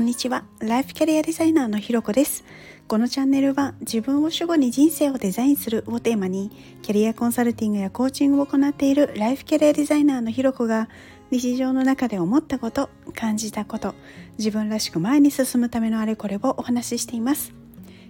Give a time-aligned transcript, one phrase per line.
[0.00, 0.44] んにちは。
[0.60, 2.44] ライフキャリアデザイナーのひろこです。
[2.88, 10.88] このチャンネルは自分を主語に人生をデザインするをテーマにキャリアコンサルティングやコーチングを行っているライフキャリアデザイナーのひろこが
[11.30, 13.94] 日常の中で思ったこと感じたこと
[14.38, 17.52] 自分らしく前に進むためのあれこれをお話ししています。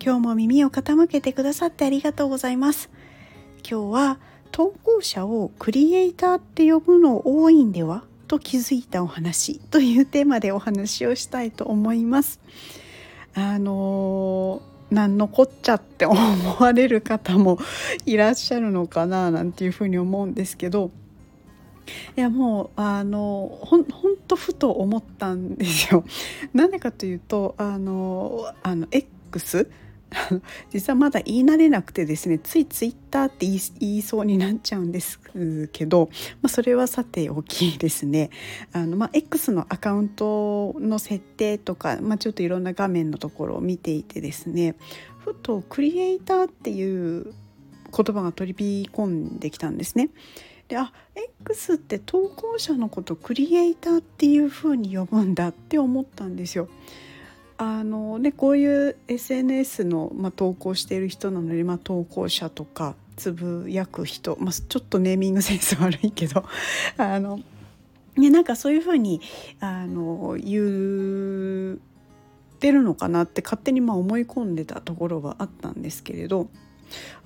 [0.00, 2.90] 今日も耳を傾けてくださってありがとうございます。
[3.68, 4.20] 今日は
[4.52, 8.04] 投稿者をクリエイターって呼ぶの多いんでは？
[8.32, 12.40] と気づいたお話というテーマでお話をしたいと思います。
[13.34, 16.16] あの何のこっちゃって思
[16.58, 17.58] われる方も
[18.06, 20.90] いらっしゃるのかななんていうふうに思うんですけど
[22.16, 26.04] いやもうあのほんほんとふと思ったんですよ。
[26.54, 29.68] なんでかというとあのあの X
[30.70, 35.18] 実はまだ言い慣れなくてですねついツイッターって言いそうになっちゃうんです
[35.72, 38.30] けど、まあ、それはさておきですね
[38.72, 44.74] あの、まあ、X のアカウントの設定とか、まあ、ちょっといろんな画面のところを見ていてですね
[45.18, 47.32] ふとクリエイターっていう
[47.94, 50.10] 言葉が取り込んできたんですね。
[50.68, 50.92] であ
[51.42, 56.68] X って投稿者のことクリエイターっていう風に呼ぶんだって思ったんですよ。
[57.64, 66.44] あのね、こういう SNS の、まあ、投稿している人なので、まあ、投稿者とかつぶやく人、まあ、ちょっとネーミングセンス悪いけど
[66.98, 67.38] あの、
[68.16, 69.20] ね、なんかそういうふうに
[69.60, 76.48] あの言ってるのかなって勝手にまあ思い込んでたところはあったんですけれど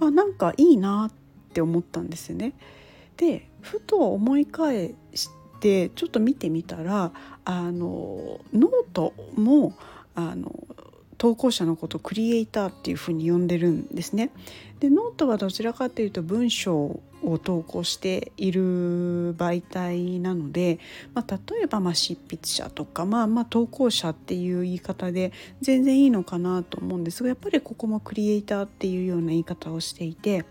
[0.00, 2.52] あなんかいいなって思ったんですよね。
[3.16, 7.12] でふと思い返してちょっと見てみたら
[7.46, 9.72] あのノートも
[10.16, 10.52] あの
[11.18, 14.30] 投稿者のことをクリエイターっていうふうに呼んでるんですね。
[14.80, 20.78] でノートはどちらかというと文章を投稿している媒体なので、
[21.14, 30.44] まあ、例えばま執筆者とか、まあ、まあ投稿者っていう言い方で全然いいのかなと思うんですがやっぱりここもクリエイターっていうような言い方をしていて。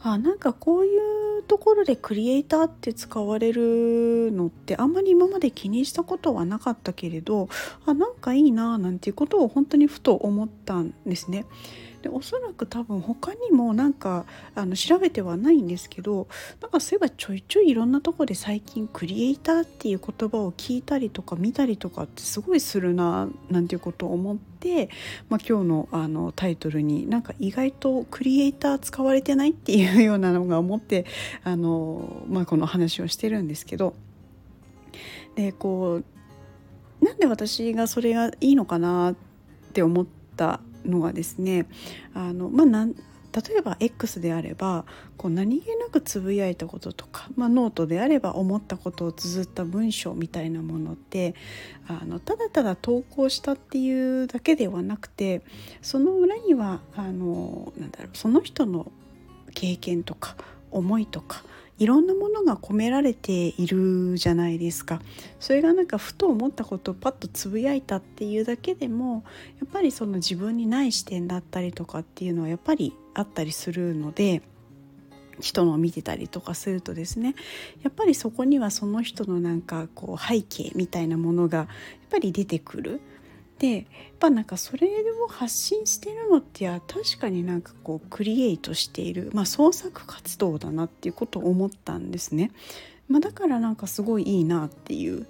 [0.00, 1.21] あなんかこういう
[1.52, 7.50] ところでクリエイターって使われるのってあんまり今まで気にしたことはなかったけれど
[7.84, 11.44] あなんかいいななんていうことを本当にふと思ったんですね。
[12.02, 16.28] でおそらく多分他にもなんかあの調べてはないんですけど
[16.60, 24.90] なんかそういえばちょいちょいいろんなとこで最近クリエイターっていう言葉を聞いたりとか見たりとかってすごいするななんていうことを思って、
[25.28, 31.06] まあ、今日のあのタイトルになんか意外とクリエイター使われてないっていうようなのが思って
[31.44, 33.94] あの、まあ、この話をしてるんですけど。
[35.34, 36.02] でこ
[37.00, 39.14] うなんで私がそれがいいのかなっ
[39.72, 41.66] て思ったのがですね
[42.14, 42.94] あの、まあ、なん
[43.32, 44.84] 例えば X であれば
[45.16, 51.34] こう何気なくつぶやいたこととか、まあ、ノートであれば思ったことを綴った文章みたいなものって
[51.88, 55.42] あのただただ投稿したっていうだけではなくて
[55.80, 58.92] その裏にはあのなんだろうその人の
[59.54, 60.36] 経験とか
[60.70, 61.42] 思いとか
[61.78, 65.00] いろんなものが込められているじゃないですか
[65.40, 69.24] それがなんかふと思ったことをパッとつぶやいたっていうだけでも
[69.58, 74.42] やっぱりその自分にない視点だったりとかっていうのはやっぱりあったりするので
[75.40, 77.34] 人のを見てたりとかするとですね
[77.82, 81.68] やっぱりそこにはその人のなんかこう背景みたいなものがやっ
[82.10, 83.00] ぱり出てくる。
[83.62, 83.84] でやっ
[84.18, 84.88] ぱなんかそれ
[85.24, 92.50] を発信してるのってや確かになんかこうクリエイトしている、まあ、創作活動だなっていうことを思ったんですね。
[93.08, 95.28] まあ、だからなんかすごいいいなっていう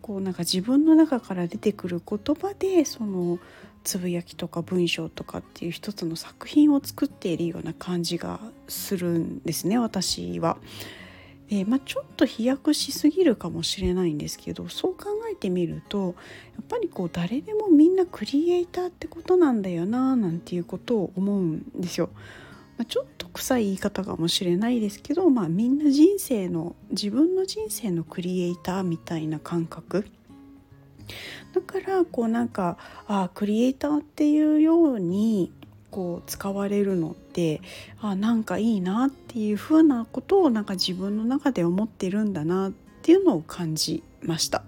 [0.00, 3.38] こうなんか自分の中から出てくる言葉でその
[3.84, 10.56] つぶやきとか文章とかっていう一つの作品を作っているような感じがするんですね私は。
[11.48, 16.10] でまあ、ちょっと飛躍しすぎるかもしれないんですけどそう考えてみるとや
[16.60, 22.10] っぱりこう誰でもみんなクリエイターってことなんだよななんていうことを思うんですよ。
[22.76, 30.06] まあ、ちょっと臭い言い方かもしれないですけど、まあ、みんな人生の自分の人生のクリエイターみたいな感覚
[31.54, 32.76] だからこうなんか
[33.06, 35.52] あクリエイターっていうように
[35.96, 37.62] こう使われるのって
[38.02, 44.62] あなんかいいなっていうふうなことをなんか自分の中で思ってるんだなっていうのを感じました。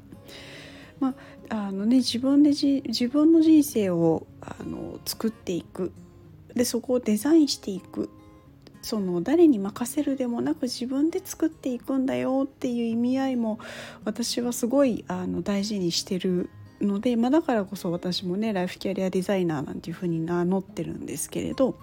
[1.01, 1.15] ま
[1.51, 5.93] ああのね、自分で自分の人生をあの作っていく
[6.55, 8.09] でそこをデザインしていく
[8.81, 13.59] その誰に任せるでもなく自分で作っていくんだよっていう意味合いも
[14.07, 16.49] 私はすごいあの大事にしてる
[16.81, 21.79] ので、まあ、だからこそ私もねライフキャリアデザイナーなんていうふうに名乗ってるんですけれど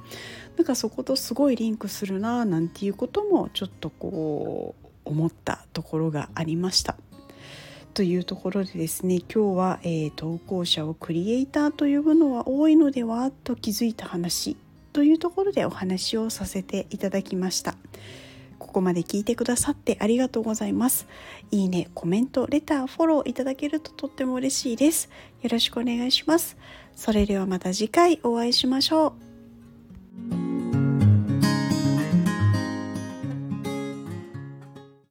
[0.57, 6.95] なんかそことすごいリンクするななんていうこともちょっとこう思ったところがありました。
[7.94, 14.57] というところでですね今日は、えー、投稿者をクリエイターと呼ぶのは多いのではと気づいた話
[14.92, 17.75] というところでお話をさせていただきました。
[18.60, 21.07] ここまで聞いてくださってありがとうございます。
[21.52, 25.10] いいね、コメント、レター、フォローいただけるととっても嬉しいです。
[25.42, 26.57] よろしくお願いします。
[26.96, 29.25] それではまた次回お会いしましょう。